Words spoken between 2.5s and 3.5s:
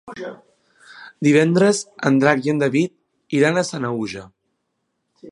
en David